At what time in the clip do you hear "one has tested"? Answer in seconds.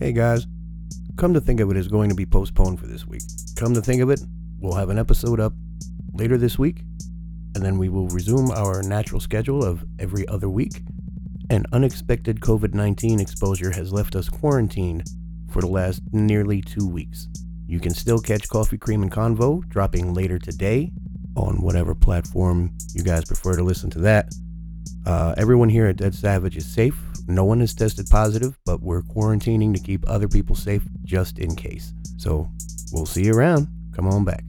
27.44-28.08